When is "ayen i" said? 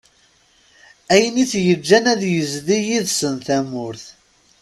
1.13-1.45